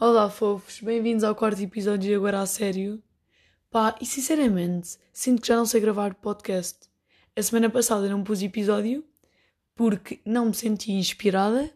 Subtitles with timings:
[0.00, 3.00] Olá, fofos, bem-vindos ao quarto episódio de Agora a Sério.
[3.70, 6.90] Pá, e sinceramente, sinto que já não sei gravar podcast.
[7.36, 9.04] A semana passada não pus episódio
[9.72, 11.72] porque não me senti inspirada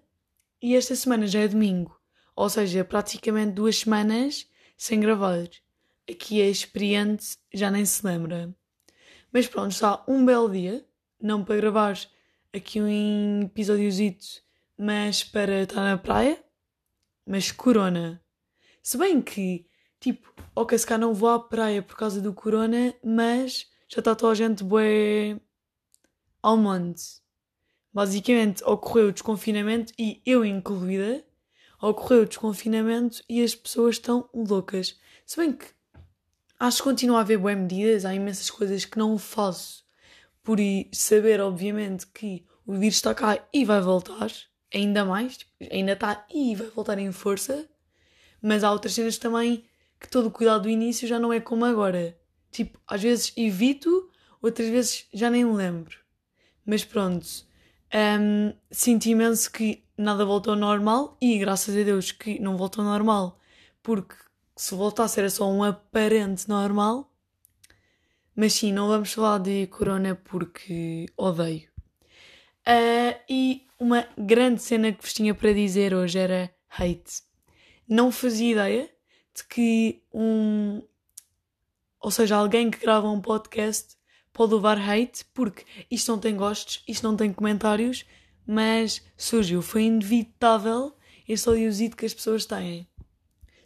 [0.61, 1.97] e esta semana já é domingo,
[2.35, 5.49] ou seja, praticamente duas semanas sem gravar.
[6.11, 8.53] Aqui é experiente, já nem se lembra.
[9.33, 10.85] Mas pronto, está um belo dia,
[11.23, 11.97] não para gravar
[12.53, 14.27] aqui um episódiozito,
[14.77, 16.48] mas para estar na praia
[17.29, 18.23] mas corona.
[18.83, 19.67] Se bem que,
[20.01, 24.15] tipo, ok, se cá não vou à praia por causa do corona, mas já está
[24.15, 25.39] toda a gente bué
[26.43, 27.21] ao monte.
[27.93, 31.23] Basicamente, ocorreu o desconfinamento e eu incluída,
[31.83, 34.99] ocorreu o desconfinamento e as pessoas estão loucas.
[35.27, 35.67] Se bem que
[36.59, 39.85] acho que continua a haver boas medidas, há imensas coisas que não faço
[40.43, 40.59] por
[40.93, 44.31] saber, obviamente, que o vírus está cá e vai voltar
[44.73, 47.69] ainda mais, tipo, ainda está e vai voltar em força,
[48.41, 49.65] mas há outras cenas também
[50.01, 52.17] que todo o cuidado do início já não é como agora.
[52.51, 55.97] Tipo, às vezes evito, outras vezes já nem lembro.
[56.65, 57.27] Mas pronto,
[58.21, 62.85] um, sinto imenso que nada voltou ao normal e graças a Deus que não voltou
[62.85, 63.41] ao normal,
[63.83, 64.15] porque
[64.55, 67.11] se voltasse era só um aparente normal.
[68.37, 71.68] Mas sim, não vamos falar de corona porque odeio.
[72.69, 77.23] Uh, e uma grande cena que vos tinha para dizer hoje era hate.
[77.89, 78.91] Não fazia ideia
[79.35, 80.83] de que um.
[81.99, 83.97] Ou seja, alguém que grava um podcast
[84.35, 88.05] pode levar hate, porque isto não tem gostos, isto não tem comentários,
[88.47, 89.63] mas surgiu.
[89.63, 90.95] Foi inevitável
[91.27, 92.87] este odiosito que as pessoas têm.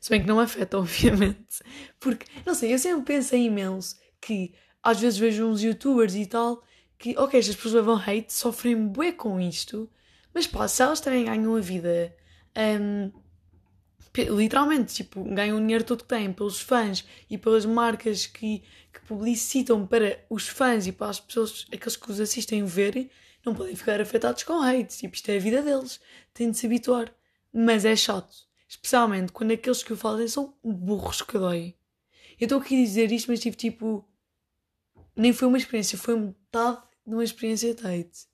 [0.00, 1.58] Se bem que não afeta, obviamente.
[1.98, 6.62] Porque, não sei, eu sempre pensei imenso que às vezes vejo uns youtubers e tal
[7.02, 9.90] que, ok, estas pessoas levam hate, sofrem bué com isto,
[10.32, 12.16] mas pá, se elas também ganham a vida,
[12.56, 13.10] um,
[14.36, 19.00] literalmente, tipo, ganham o dinheiro todo que têm pelos fãs e pelas marcas que, que
[19.08, 23.10] publicitam para os fãs e para as pessoas, aqueles que os assistem ver,
[23.44, 24.96] não podem ficar afetados com hate.
[24.96, 26.00] Tipo, isto é a vida deles,
[26.32, 27.12] têm de se habituar.
[27.52, 31.74] Mas é chato, especialmente quando aqueles que o fazem são burros que dói.
[32.38, 34.08] Eu estou aqui a dizer isto, mas tipo, tipo,
[35.16, 38.26] nem foi uma experiência, foi metade de uma experiência date.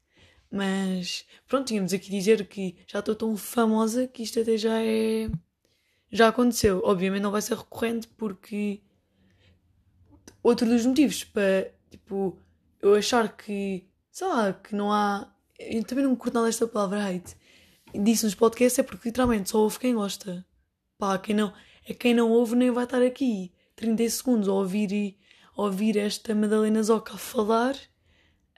[0.50, 5.30] Mas pronto, tínhamos aqui dizer que já estou tão famosa que isto até já é.
[6.10, 6.80] Já aconteceu.
[6.84, 8.80] Obviamente não vai ser recorrente porque.
[10.42, 12.38] Outro dos motivos para, tipo,
[12.80, 13.86] eu achar que.
[14.10, 15.30] Sei lá, que não há.
[15.58, 17.36] Eu também não me curto nada desta palavra hate.
[17.94, 20.46] Disse nos podcasts é porque literalmente só ouve quem gosta.
[20.98, 21.52] Pá, quem não.
[21.86, 25.16] É quem não ouve nem vai estar aqui 30 segundos a ouvir,
[25.56, 27.76] a ouvir esta Madalena Zoca a falar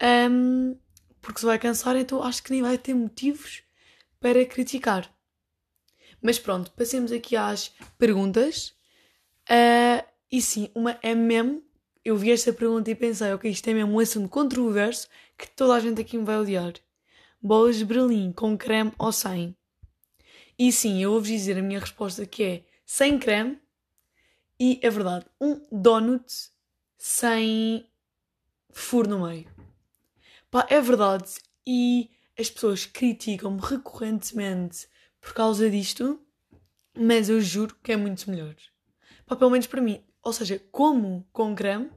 [0.02, 0.76] um,
[1.20, 3.62] porque se vai cansar, então acho que nem vai ter motivos
[4.18, 5.12] para criticar.
[6.22, 8.74] Mas pronto, passemos aqui às perguntas.
[9.48, 11.62] Uh, e sim, uma é mesmo.
[12.04, 15.74] Eu vi esta pergunta e pensei, ok, isto é mesmo um assunto controverso que toda
[15.74, 16.74] a gente aqui me vai odiar.
[17.42, 19.56] Bolas de Berlim com creme ou sem?
[20.58, 23.58] E sim, eu vou-vos dizer a minha resposta que é sem creme
[24.58, 26.30] e é verdade, um donut
[26.98, 27.86] sem
[28.70, 29.59] furo no meio.
[30.50, 31.34] Pá, é verdade.
[31.66, 34.88] E as pessoas criticam-me recorrentemente
[35.20, 36.20] por causa disto,
[36.96, 38.56] mas eu juro que é muito melhor.
[39.26, 40.04] Pá, pelo menos para mim.
[40.22, 41.90] Ou seja, como com creme,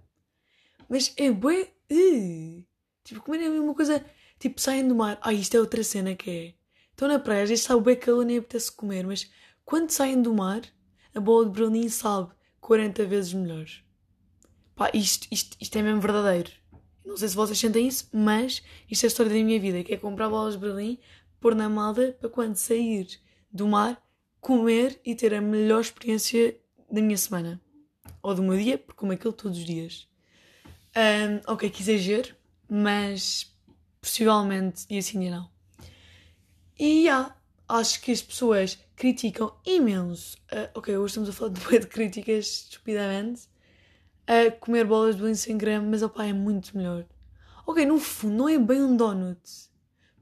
[0.87, 1.71] mas é bué.
[1.91, 2.63] Uh,
[3.03, 4.05] tipo, comer é uma coisa.
[4.39, 5.17] Tipo, saem do mar.
[5.21, 6.63] Ah, isto é outra cena que é.
[6.91, 9.29] Estão na praia, às vezes o bué calor nem apetece comer, mas
[9.65, 10.61] quando saem do mar,
[11.15, 12.31] a bola de Berlim sabe
[12.61, 13.65] 40 vezes melhor.
[14.75, 16.51] Pá, isto, isto, isto é mesmo verdadeiro.
[17.05, 19.93] Não sei se vocês sentem isso, mas isto é a história da minha vida, que
[19.93, 20.97] é comprar bolas de Berlim,
[21.39, 23.07] pôr na malda para quando sair
[23.51, 24.01] do mar,
[24.39, 26.57] comer e ter a melhor experiência
[26.89, 27.61] da minha semana.
[28.21, 30.07] Ou do meu dia, porque como aquilo todos os dias.
[30.95, 32.35] Um, ok, que exagero,
[32.69, 33.53] mas
[33.99, 35.49] possivelmente e assim não.
[36.79, 37.35] E há,
[37.67, 40.37] acho que as pessoas criticam imenso.
[40.51, 43.52] Uh, ok, hoje estamos a falar de, de críticas estupidamente
[44.27, 47.05] a comer bolas de bolinho sem creme, mas opa, é muito melhor.
[47.65, 49.41] Ok, no fundo não é bem um donut,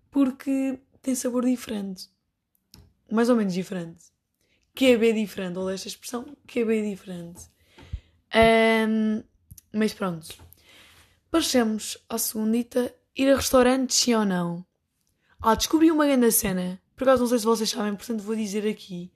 [0.09, 2.09] porque tem sabor diferente.
[3.11, 4.05] Mais ou menos diferente.
[4.73, 7.49] Que é bem diferente, ou desta expressão, que é bem diferente.
[8.33, 9.23] Um,
[9.73, 10.27] mas pronto.
[11.29, 12.93] Passemos à segundita.
[13.15, 14.65] Ir a restaurantes, sim ou não?
[15.41, 16.81] Ah, descobri uma grande cena.
[16.95, 19.11] Por acaso não sei se vocês sabem, portanto vou dizer aqui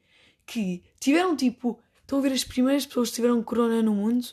[0.46, 1.80] que tiveram tipo.
[2.02, 4.28] Estão a ver as primeiras pessoas que tiveram corona no mundo?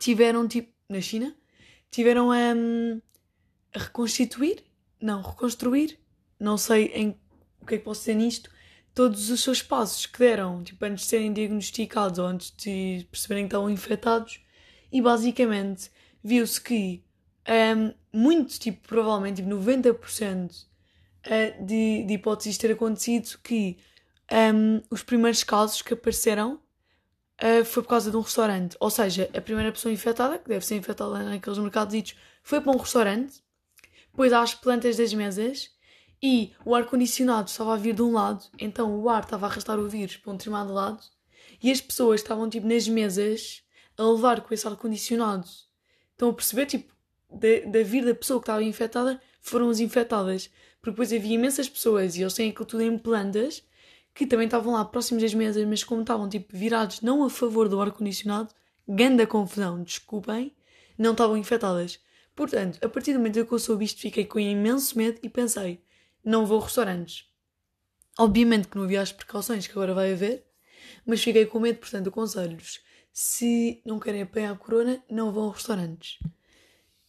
[0.00, 0.72] Tiveram tipo.
[0.88, 1.36] na China?
[1.90, 3.00] Tiveram a, um,
[3.72, 4.64] a reconstituir?
[5.00, 5.98] Não, reconstruir?
[6.38, 7.20] Não sei em
[7.60, 8.50] o que é que posso dizer nisto.
[8.94, 13.44] todos os seus passos que deram, tipo, antes de serem diagnosticados ou antes de perceberem
[13.44, 14.40] que estavam infectados,
[14.90, 15.90] e basicamente
[16.24, 17.04] viu-se que
[17.76, 20.66] um, muito, tipo, provavelmente, tipo, 90%
[21.24, 23.78] eh, de, de hipóteses ter acontecido que
[24.54, 26.60] um, os primeiros casos que apareceram
[27.42, 28.76] uh, foi por causa de um restaurante.
[28.80, 32.76] Ou seja, a primeira pessoa infectada, que deve ser infectada naqueles mercados, foi para um
[32.76, 33.42] restaurante,
[34.12, 35.70] pôs às plantas das mesas
[36.22, 39.78] e o ar-condicionado estava a vir de um lado, então o ar estava a arrastar
[39.78, 41.02] o vírus para um determinado lado
[41.62, 43.62] e as pessoas estavam tipo nas mesas
[43.96, 45.46] a levar com esse ar-condicionado.
[46.12, 46.94] Estão a perceber, tipo,
[47.30, 50.50] da, da vir da pessoa que estava infectada foram as infectadas.
[50.80, 53.62] Porque depois havia imensas pessoas e eles têm aquilo tudo em plantas
[54.20, 57.70] que também estavam lá próximos das mesas, mas como estavam tipo virados não a favor
[57.70, 58.52] do ar-condicionado,
[58.86, 60.54] ganda confusão, desculpem,
[60.98, 61.98] não estavam infectadas.
[62.36, 65.82] Portanto, a partir do momento que eu soube isto, fiquei com imenso medo e pensei:
[66.22, 67.30] não vou a restaurantes.
[68.18, 70.44] Obviamente que não havia as precauções que agora vai haver,
[71.06, 75.54] mas fiquei com medo, portanto, aconselho-vos: se não querem apanhar a corona, não vão a
[75.54, 76.18] restaurantes.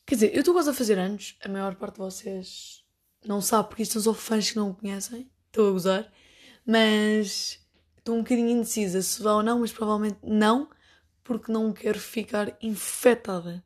[0.05, 2.85] Quer dizer, eu estou quase a fazer anos, a maior parte de vocês
[3.25, 6.13] não sabe porque isto são só fãs que não o conhecem, estou a gozar,
[6.71, 7.59] mas
[7.97, 10.69] estou um bocadinho indecisa se vá ou não, mas provavelmente não,
[11.21, 13.61] porque não quero ficar infectada.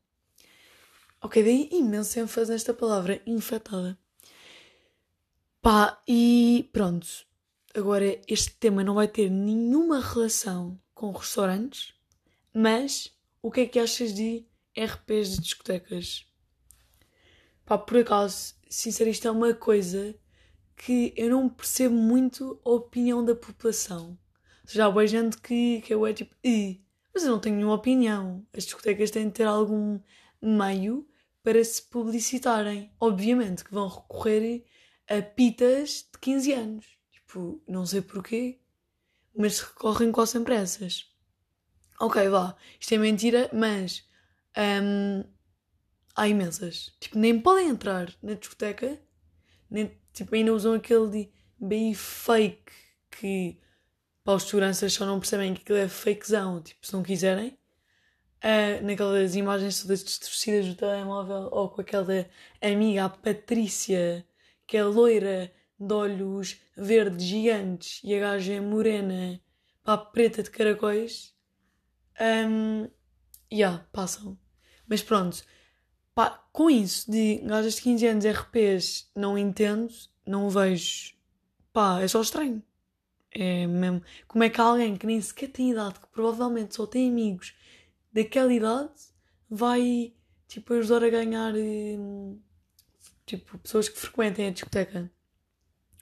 [1.22, 3.96] Ok, dei imenso ênfase nesta palavra, infectada.
[5.62, 7.08] Pá, e pronto.
[7.76, 11.94] Agora, este tema não vai ter nenhuma relação com restaurantes,
[12.52, 16.26] mas o que é que achas de RPs de discotecas?
[17.66, 20.16] Pá, por acaso, sinceramente, isto é uma coisa
[20.76, 24.18] que eu não percebo muito a opinião da população.
[24.66, 26.36] Seja, há gente que, que eu é tipo,
[27.14, 28.46] mas eu não tenho nenhuma opinião.
[28.54, 30.00] As discotecas têm de ter algum
[30.42, 31.08] meio
[31.44, 32.92] para se publicitarem.
[33.00, 34.66] Obviamente que vão recorrer
[35.08, 36.86] a pitas de 15 anos.
[37.12, 38.60] Tipo, não sei porquê,
[39.36, 41.10] mas recorrem quase sempre a essas.
[42.00, 44.04] Ok, vá, isto é mentira, mas
[44.84, 45.24] um,
[46.16, 46.96] há imensas.
[47.00, 49.00] Tipo, nem podem entrar na discoteca,
[50.14, 52.72] tipo, ainda usam aquele BI fake
[53.12, 53.58] que
[54.24, 57.58] pá, os seguranças só não percebem que aquilo é fakezão, tipo, se não quiserem
[58.46, 62.28] uh, naquelas imagens todas distorcidas do telemóvel, ou com aquela
[62.62, 64.26] amiga, a Patrícia,
[64.68, 69.42] que é loira, de olhos verdes gigantes, e a gaja é morena,
[69.84, 71.34] pá, preta de caracóis.
[72.20, 72.90] Um,
[73.52, 74.40] yeah, passam.
[74.88, 75.44] Mas pronto,
[76.16, 79.94] pá, com isso de gajas de 15 anos RPs, não entendo,
[80.26, 81.14] não vejo.
[81.74, 82.64] Pá, é só estranho.
[83.32, 84.02] É mesmo.
[84.28, 87.54] Como é que alguém que nem sequer tem idade, que provavelmente só tem amigos
[88.14, 88.94] daquela idade
[89.50, 90.14] vai
[90.48, 92.40] tipo ajudar a ganhar hum,
[93.26, 95.12] tipo pessoas que frequentem a discoteca.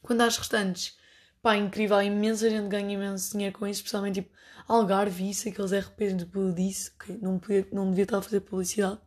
[0.01, 0.97] Quando há as restantes,
[1.41, 4.33] pá, incrível, imensa gente ganha imenso dinheiro com isso, especialmente tipo
[4.67, 8.99] Algarve, isso, aqueles RPs de Belice, que não, podia, não devia estar a fazer publicidade,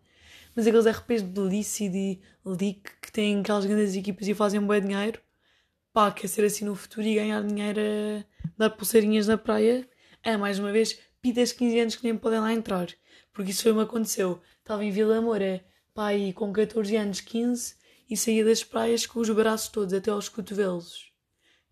[0.57, 4.67] mas aqueles RPs de Belice e Leak que têm aquelas grandes equipas e fazem um
[4.67, 5.21] bom dinheiro,
[5.93, 9.87] pá, quer ser assim no futuro e ganhar dinheiro a dar pulseirinhas na praia,
[10.23, 12.89] é mais uma vez pitas de 15 anos que nem podem lá entrar.
[13.35, 14.41] Porque isso foi o que aconteceu.
[14.59, 15.63] Estava em Vila Moura,
[15.93, 17.77] pai com 14 anos, 15,
[18.09, 21.13] e saía das praias com os braços todos até aos cotovelos.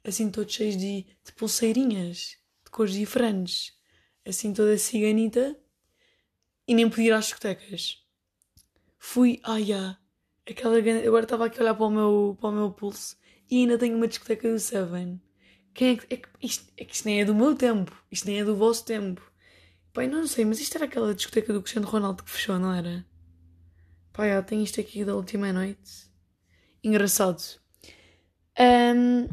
[0.04, 3.72] Assim todos cheios de, de pulseirinhas, de cores diferentes.
[4.26, 5.56] Assim toda ciganita.
[6.68, 8.03] E nem podia ir às discotecas.
[9.06, 9.98] Fui, ai ah,
[10.48, 13.16] aquela Agora estava aqui a olhar para o, meu, para o meu pulso
[13.50, 15.20] e ainda tenho uma discoteca do Seven.
[15.74, 16.14] Quem é que.
[16.14, 17.94] É que isto, é que isto nem é do meu tempo.
[18.10, 19.20] Isto nem é do vosso tempo.
[19.92, 23.06] Pai, não sei, mas isto era aquela discoteca do Cristiano Ronaldo que fechou, não era?
[24.12, 26.10] Pai, ah, tem isto aqui da última noite.
[26.82, 27.42] Engraçado.
[28.58, 29.28] Um,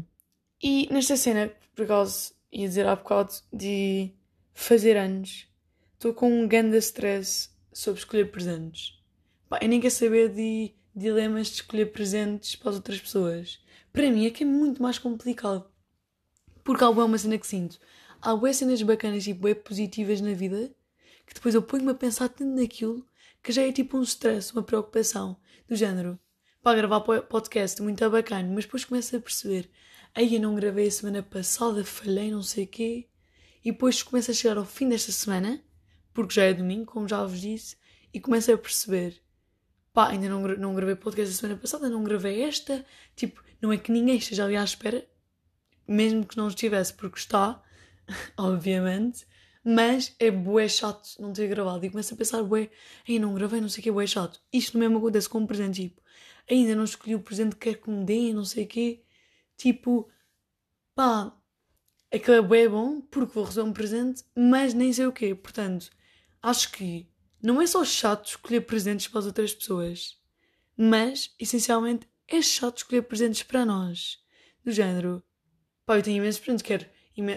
[0.62, 4.12] e nesta cena, por acaso, ia dizer há bocado de
[4.52, 5.48] fazer anos,
[5.94, 9.01] estou com um grande stress sobre escolher presentes.
[9.52, 13.60] Pá, eu nem quero saber de dilemas de escolher presentes para as outras pessoas.
[13.92, 15.70] Para mim é que é muito mais complicado.
[16.64, 17.78] Porque há uma cena que sinto
[18.22, 20.74] há boas cenas bacanas e bué positivas na vida
[21.26, 23.06] que depois eu ponho-me a pensar tanto naquilo
[23.42, 25.36] que já é tipo um stress, uma preocupação
[25.68, 26.18] do género.
[26.62, 29.68] Para gravar podcast muito bacana, mas depois começo a perceber
[30.14, 33.06] aí eu não gravei a semana passada, falhei, não sei o quê.
[33.62, 35.62] E depois começo a chegar ao fim desta semana,
[36.14, 37.76] porque já é domingo, como já vos disse,
[38.14, 39.21] e começo a perceber
[39.92, 42.84] pá, ainda não, não gravei podcast a semana passada, não gravei esta.
[43.14, 45.06] Tipo, não é que ninguém esteja ali à espera,
[45.86, 47.62] mesmo que não estivesse, porque está,
[48.36, 49.26] obviamente,
[49.64, 51.84] mas é bué chato não ter gravado.
[51.84, 52.70] E começo a pensar, bué,
[53.08, 54.40] aí não gravei, não sei o que, é bué chato.
[54.52, 56.02] Isto mesmo acontece com um presente, tipo,
[56.50, 59.04] ainda não escolhi o presente que quer que me deem, não sei o quê.
[59.56, 60.08] Tipo,
[60.94, 61.36] pá,
[62.12, 65.34] aquilo é bem bom porque vou receber um presente, mas nem sei o quê.
[65.34, 65.90] Portanto,
[66.42, 67.08] acho que
[67.42, 70.16] não é só chato escolher presentes para as outras pessoas,
[70.76, 74.22] mas, essencialmente, é chato escolher presentes para nós.
[74.64, 75.22] Do género,
[75.84, 76.86] pá, eu tenho imensos presentes, quero,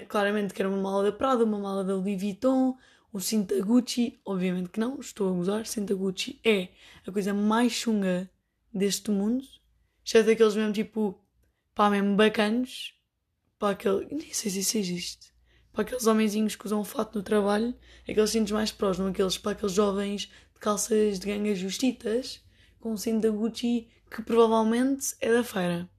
[0.07, 2.77] claramente quero uma mala da Prada, uma mala da Louis Vuitton,
[3.11, 6.69] um cinto da Gucci, obviamente que não, estou a usar, cinto da Gucci é
[7.07, 8.29] a coisa mais chunga
[8.71, 9.43] deste mundo,
[10.05, 11.19] exceto aqueles mesmo tipo,
[11.73, 12.93] pá, mesmo bacanos,
[13.57, 15.33] para aquele, nem sei se isso existe,
[15.75, 19.51] para aqueles homenzinhos que usam fato no trabalho, aqueles cintos mais prós, não aqueles para
[19.51, 22.41] aqueles jovens de calças de gangas justitas,
[22.79, 25.89] com um cinto da Gucci que provavelmente é da feira.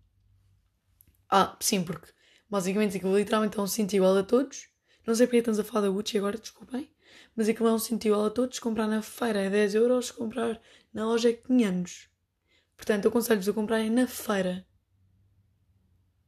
[1.31, 2.11] Ah, sim, porque
[2.49, 4.67] basicamente aquilo literalmente é um cinto igual a todos.
[5.07, 6.91] Não sei porque estamos a falar da Gucci agora, desculpem.
[7.37, 8.59] Mas aquilo é um cinto igual a todos.
[8.59, 10.59] Comprar na feira é 10 euros, comprar
[10.93, 12.09] na loja é 500.
[12.77, 14.67] Portanto, aconselho-vos a comprarem na feira.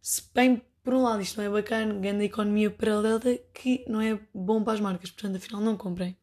[0.02, 4.18] Se bem por um lado isto não é bacana, ganha economia paralela que não é
[4.32, 6.16] bom para as marcas, portanto, afinal, não comprem.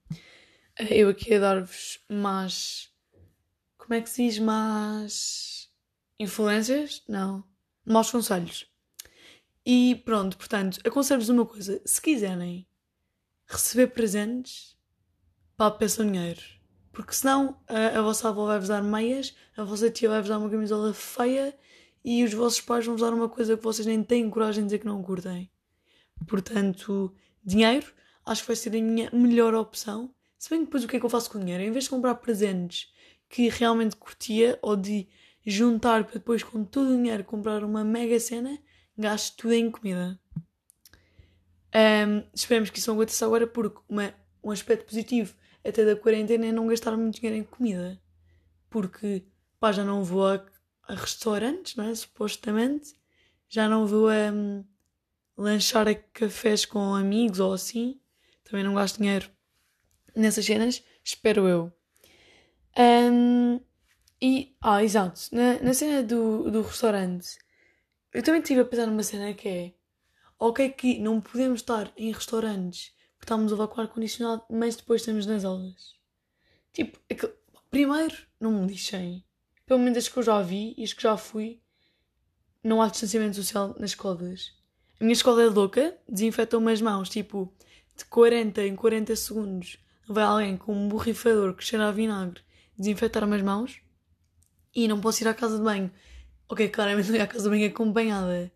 [0.75, 2.89] Eh, eu aqui a dar-vos mais.
[3.77, 4.39] Como é que se diz?
[4.39, 5.69] Mais.
[6.19, 7.03] influências?
[7.07, 7.43] Não.
[7.85, 8.65] Maus conselhos.
[9.63, 12.67] E pronto, portanto, aconselho-vos uma coisa: se quiserem
[13.45, 14.75] receber presentes,
[15.55, 16.41] pá, peçam dinheiro.
[16.91, 20.49] Porque senão a, a vossa avó vai-vos dar meias, a vossa tia vai-vos dar uma
[20.49, 21.55] camisola feia
[22.05, 24.79] e os vossos pais vão-vos dar uma coisa que vocês nem têm coragem de dizer
[24.79, 25.49] que não curtem.
[26.27, 27.11] Portanto,
[27.43, 27.91] dinheiro
[28.23, 30.13] acho que vai ser a minha melhor opção.
[30.37, 31.63] Se bem que depois o que é que eu faço com o dinheiro?
[31.63, 32.93] Em vez de comprar presentes
[33.27, 35.07] que realmente curtia ou de
[35.43, 38.55] juntar para depois com todo o dinheiro comprar uma mega cena,
[38.95, 40.19] gasto tudo em comida.
[41.73, 45.35] Um, esperemos que isso não aconteça agora porque uma, um aspecto positivo
[45.67, 47.99] até da quarentena é não gastar muito dinheiro em comida.
[48.69, 49.25] Porque
[49.59, 50.45] pá, já não vou a
[50.87, 51.95] a restaurantes, não é?
[51.95, 52.93] Supostamente.
[53.49, 54.65] Já não vou a um,
[55.37, 57.99] lanchar a cafés com amigos ou assim.
[58.43, 59.29] Também não gasto dinheiro
[60.15, 61.73] nessas cenas, espero eu.
[62.77, 63.59] Um,
[64.21, 67.37] e, ah, exato, na, na cena do, do restaurante,
[68.13, 69.73] eu também estive a pensar numa cena que é:
[70.39, 75.01] ok, que não podemos estar em restaurantes porque estamos a levar com ar-condicionado, mas depois
[75.01, 75.95] estamos nas aulas.
[76.71, 77.33] Tipo, aquele,
[77.71, 79.24] primeiro, não me lixem
[79.65, 81.59] pelo menos as que eu já vi e as que já fui,
[82.63, 84.53] não há distanciamento social nas escolas.
[84.99, 87.53] A minha escola é louca, desinfetam-me as mãos, tipo,
[87.95, 92.41] de 40 em 40 segundos vai alguém com um borrifador que cheira a vinagre
[92.77, 93.81] desinfetar-me as mãos
[94.73, 95.89] e não posso ir à casa de banho.
[96.49, 98.51] Ok, claramente não ir à casa de banho acompanhada.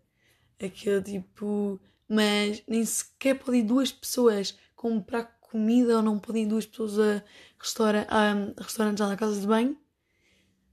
[0.62, 1.80] Aquele tipo.
[2.06, 7.24] Mas nem sequer podem duas pessoas comprar comida ou não podem duas pessoas a,
[7.58, 9.76] restaura, a restaurantes lá na casa de banho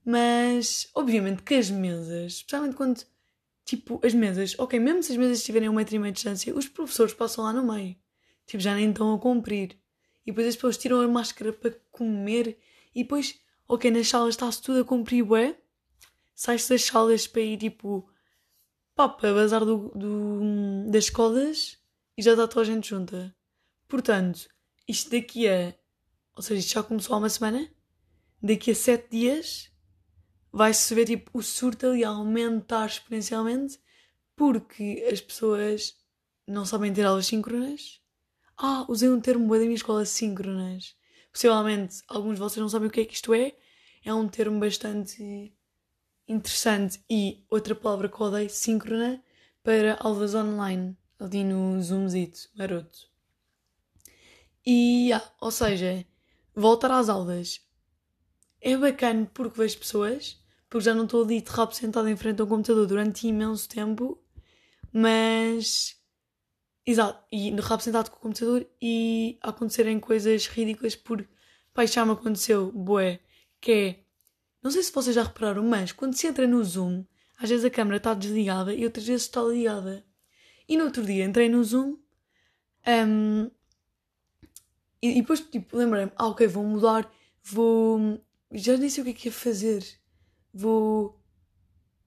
[0.09, 3.05] mas, obviamente, que as mesas, especialmente quando,
[3.65, 6.15] tipo, as mesas, ok, mesmo se as mesas estiverem a um metro e meio de
[6.15, 7.93] distância, os professores passam lá no meio.
[8.45, 9.77] Tipo, já nem estão a cumprir.
[10.25, 12.57] E depois as pessoas tiram a máscara para comer.
[12.95, 13.37] E depois,
[13.67, 15.57] ok, nas salas está-se tudo a cumprir, ué.
[16.33, 18.09] Sai-se das salas para ir, tipo,
[18.95, 21.77] pá, para bazar do, do, das escolas
[22.17, 23.35] e já está toda a gente junta.
[23.89, 24.47] Portanto,
[24.87, 25.75] isto daqui a.
[26.33, 27.69] Ou seja, isto já começou há uma semana.
[28.41, 29.75] Daqui a sete dias
[30.57, 33.79] vai-se ver tipo, o surto ali aumentar exponencialmente
[34.35, 35.95] porque as pessoas
[36.47, 38.01] não sabem ter aulas síncronas.
[38.57, 40.95] Ah, usei um termo da minha escola síncronas.
[41.31, 43.55] Possivelmente alguns de vocês não sabem o que é que isto é.
[44.03, 45.53] É um termo bastante
[46.27, 49.23] interessante e outra palavra que eu odeio, síncrona,
[49.61, 53.07] para aulas online, ali no Zoomzito, maroto.
[54.65, 56.03] E, ah, ou seja,
[56.55, 57.61] voltar às aulas
[58.59, 62.41] é bacana porque vejo pessoas porque já não estou ali de rabo sentado em frente
[62.41, 64.19] ao computador durante imenso tempo,
[64.91, 65.95] mas.
[66.85, 71.27] Exato, e no rabo sentado com o computador e a acontecerem coisas ridículas por.
[71.73, 73.19] Pai, já me aconteceu, boé,
[73.61, 73.99] que é.
[74.63, 77.05] Não sei se vocês já repararam, mas quando se entra no Zoom,
[77.37, 80.05] às vezes a câmera está desligada e outras vezes está ligada.
[80.67, 81.97] E no outro dia entrei no Zoom
[82.87, 83.51] um,
[85.01, 87.11] e, e depois tipo, lembrei-me, ah ok, vou mudar,
[87.43, 88.21] vou.
[88.51, 89.83] Já nem sei o que é que ia fazer
[90.57, 91.21] vou.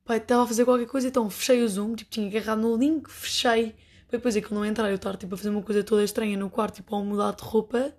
[0.04, 3.09] Pai, estava a fazer qualquer coisa, então fechei o Zoom, tipo, tinha agarrado no link,
[3.11, 3.76] fechei.
[4.09, 6.37] Para depois é que não entrar, eu estar tipo, a fazer uma coisa toda estranha
[6.37, 7.95] no quarto, tipo, a mudar de roupa.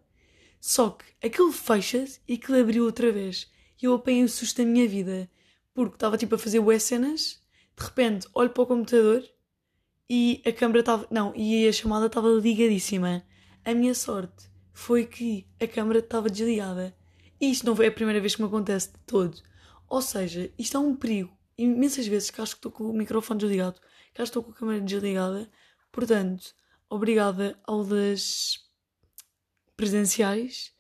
[0.60, 3.50] Só que aquilo fecha-se e aquilo abriu outra vez.
[3.82, 5.30] E eu apanhei o susto da minha vida.
[5.74, 7.42] Porque estava tipo a fazer bué cenas,
[7.78, 9.24] de repente olho para o computador
[10.10, 11.08] e a câmera estava.
[11.10, 13.24] Não, e a chamada estava ligadíssima.
[13.64, 16.94] A minha sorte foi que a câmera estava desligada.
[17.40, 19.42] E isto não foi a primeira vez que me acontece de todo.
[19.92, 21.38] Ou seja, isto é um perigo.
[21.58, 23.82] Imensas vezes que acho que estou com o microfone desligado,
[24.14, 25.52] que acho que estou com a câmera desligada.
[25.92, 26.56] Portanto,
[26.90, 28.72] obrigada aulas
[29.76, 30.74] presenciais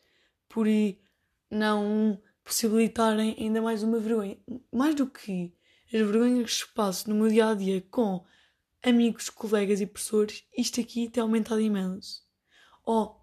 [0.47, 0.65] por
[1.49, 4.37] não possibilitarem ainda mais uma vergonha.
[4.71, 5.53] Mais do que
[5.87, 8.25] as vergonhas que passo no meu dia a dia com
[8.81, 12.25] amigos, colegas e professores, isto aqui tem aumentado imenso.
[12.85, 13.21] Ou,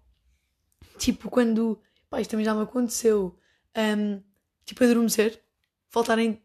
[0.99, 1.81] tipo, quando.
[2.11, 3.39] Pá, isto também já me aconteceu.
[3.75, 4.21] Um,
[4.63, 5.43] tipo, adormecer,
[5.89, 6.41] faltarem.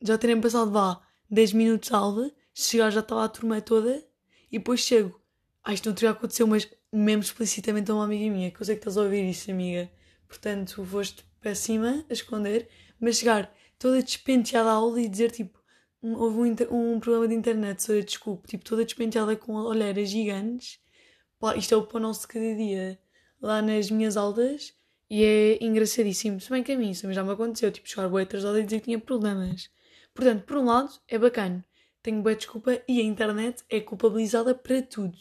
[0.00, 1.00] Já terem passado, vá,
[1.30, 4.04] 10 minutos de aula, chegar já estava a turma toda
[4.50, 5.20] e depois chego.
[5.64, 8.76] Ah, isto não teria acontecido, mas mesmo explicitamente a uma amiga minha, que eu sei
[8.76, 9.90] que estás a ouvir isto, amiga.
[10.26, 12.68] Portanto, foste para cima a esconder,
[13.00, 15.58] mas chegar toda despenteada à aula e dizer tipo
[16.00, 20.78] houve um, um problema de internet, sou eu, desculpe, tipo toda despenteada com olheiras gigantes.
[21.38, 22.98] Pá, isto é o pão nosso cada dia
[23.40, 24.74] lá nas minhas aulas
[25.10, 26.40] e é engraçadíssimo.
[26.40, 28.80] Se bem que a mim isso já me aconteceu, tipo chegar boa atrasada e dizer
[28.80, 29.70] que tinha problemas.
[30.14, 31.64] Portanto, por um lado, é bacana,
[32.02, 35.16] tenho boa desculpa e a internet é culpabilizada para tudo.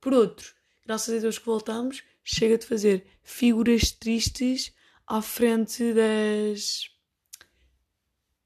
[0.00, 0.54] Por outro,
[0.84, 4.72] graças a Deus que voltamos, chega de fazer figuras tristes
[5.06, 6.90] à frente das.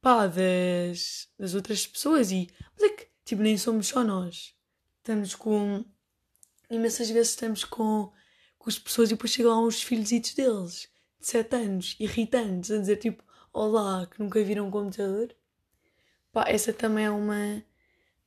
[0.01, 2.31] pá, das, das outras pessoas.
[2.31, 4.55] E, mas é que, tipo, nem somos só nós.
[4.99, 5.85] Estamos com.
[6.71, 8.13] imensas vezes estamos com,
[8.59, 10.89] com as pessoas e depois chegam lá uns filhos deles,
[11.21, 13.23] de 7 anos, irritantes, a dizer tipo:
[13.53, 15.35] Olá, que nunca viram um computador.
[16.33, 17.63] Pá, essa também é uma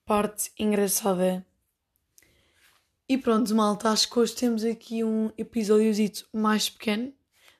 [0.06, 1.46] parte engraçada.
[3.08, 7.14] E pronto, malta, acho que hoje temos aqui um episódiozito mais pequeno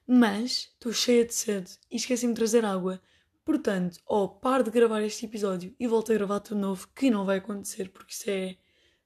[0.06, 3.00] mas estou cheia de sede e esqueci-me de trazer água.
[3.44, 7.24] Portanto, ou paro de gravar este episódio e volto a gravar tudo novo, que não
[7.24, 8.56] vai acontecer, porque isso é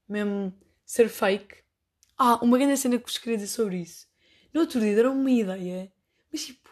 [0.08, 0.52] mesmo
[0.84, 1.58] ser fake.
[2.18, 4.06] Ah, uma grande cena que vos queria dizer sobre isso.
[4.52, 5.92] No outro dia deram-me uma ideia,
[6.32, 6.70] mas tipo,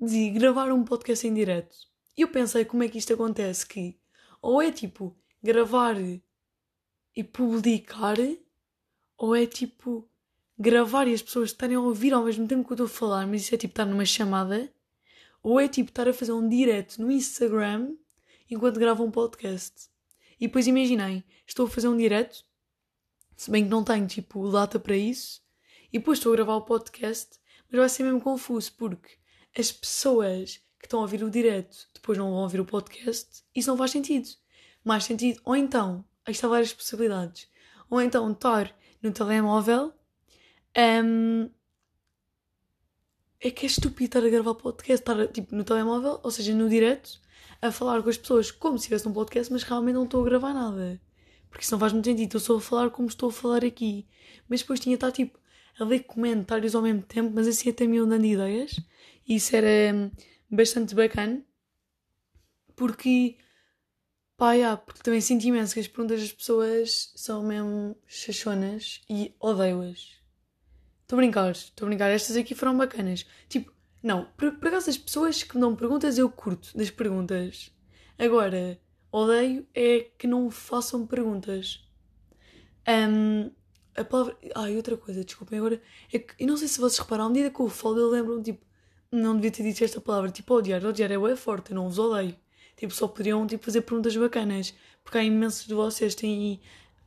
[0.00, 1.74] de gravar um podcast em direto.
[2.16, 3.98] E eu pensei como é que isto acontece, que
[4.40, 5.96] ou é tipo gravar
[7.16, 8.16] e publicar,
[9.16, 10.08] ou é tipo
[10.56, 13.26] gravar e as pessoas estarem a ouvir ao mesmo tempo que eu estou a falar,
[13.26, 14.72] mas isso é tipo estar numa chamada,
[15.42, 17.96] ou é tipo estar a fazer um direct no Instagram
[18.48, 19.88] enquanto gravo um podcast.
[20.38, 22.44] E depois imaginei, estou a fazer um direct,
[23.36, 25.42] se bem que não tenho tipo data para isso,
[25.92, 27.38] e depois estou a gravar o podcast,
[27.70, 29.16] mas vai ser mesmo confuso porque
[29.56, 33.70] as pessoas que estão a ouvir o direct depois não vão ouvir o podcast, isso
[33.70, 34.28] não faz sentido.
[34.84, 37.48] Mais sentido, ou então, aí está várias possibilidades,
[37.88, 39.92] ou então estar no telemóvel
[40.76, 41.50] um,
[43.40, 46.68] é que é estúpido estar a gravar podcast, estar tipo, no telemóvel, ou seja, no
[46.68, 47.20] direto,
[47.60, 50.24] a falar com as pessoas como se estivesse num podcast, mas realmente não estou a
[50.24, 51.00] gravar nada.
[51.54, 52.34] Porque isso não faz muito sentido.
[52.34, 54.08] Eu estou a falar como estou a falar aqui.
[54.48, 55.38] Mas depois tinha estar tipo
[55.78, 58.80] a ler comentários ao mesmo tempo, mas assim até me iam dando ideias.
[59.26, 60.10] E isso era hum,
[60.50, 61.44] bastante bacana.
[62.74, 63.36] Porque,
[64.36, 69.32] pá, yeah, porque também sinto imenso que as perguntas das pessoas são mesmo chachonas e
[69.38, 70.08] odeio-as.
[71.02, 72.10] Estou a brincar, estou a brincar.
[72.10, 73.24] Estas aqui foram bacanas.
[73.48, 77.70] Tipo, não, por, por acaso as pessoas que me dão perguntas eu curto das perguntas.
[78.18, 78.76] Agora,
[79.14, 81.86] odeio é que não façam perguntas.
[82.88, 83.50] Um,
[83.96, 84.36] a palavra.
[84.54, 85.80] Ah, e outra coisa, desculpem agora.
[86.12, 88.42] É que eu não sei se vocês repararam, à medida que eu falo, eu lembro-me,
[88.42, 88.66] tipo,
[89.12, 90.30] não devia ter dito esta palavra.
[90.30, 92.36] Tipo, odiar, odiar é bem forte, eu não os odeio.
[92.76, 94.74] Tipo, só poderiam tipo, fazer perguntas bacanas.
[95.04, 96.60] Porque há imensos de vocês têm,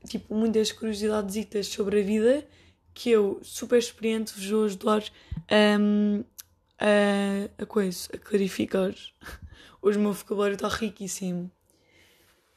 [0.08, 2.48] tipo, muitas curiosidades sobre a vida
[2.93, 5.04] que eu, super experiente, vos vou ajudar
[5.80, 6.24] um,
[6.80, 8.93] a, a coisa, a clarificar.
[9.82, 11.52] Hoje o meu vocabulário está riquíssimo.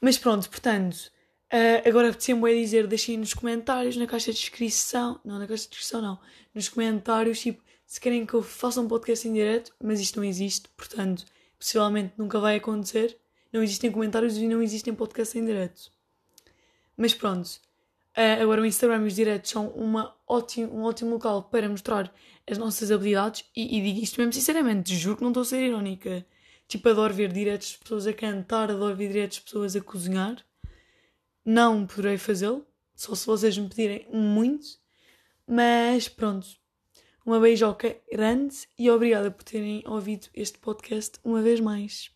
[0.01, 1.11] Mas pronto, portanto,
[1.53, 5.63] uh, agora apetecia-me é dizer, deixem nos comentários, na caixa de descrição, não, na caixa
[5.63, 6.19] de descrição não,
[6.53, 10.23] nos comentários, tipo, se querem que eu faça um podcast em direto, mas isto não
[10.25, 11.25] existe, portanto,
[11.59, 13.17] possivelmente nunca vai acontecer.
[13.53, 15.91] Não existem comentários e não existem podcasts em direto.
[16.95, 17.59] Mas pronto,
[18.17, 22.13] Uh, agora o Instagram e os diretos são uma ótimo, um ótimo local para mostrar
[22.49, 25.65] as nossas habilidades e, e, digo isto mesmo sinceramente, juro que não estou a ser
[25.65, 26.25] irónica.
[26.71, 30.37] Tipo, adoro ver diretos de pessoas a cantar, adoro ver diretos de pessoas a cozinhar.
[31.43, 34.79] Não poderei fazê-lo, só se vocês me pedirem muito.
[35.45, 36.47] Mas pronto,
[37.25, 42.09] uma beijoca grande e obrigada por terem ouvido este podcast uma vez mais.